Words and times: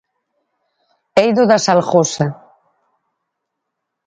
Eido 1.23 1.43
da 1.49 1.59
Salgosa. 1.65 2.27